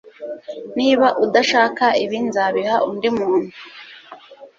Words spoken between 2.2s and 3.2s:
nzabiha undi